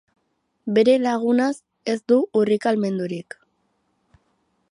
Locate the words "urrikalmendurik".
2.41-3.39